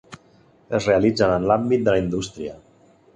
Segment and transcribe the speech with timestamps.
[0.77, 2.57] Es realitzen en l'àmbit de la indústria.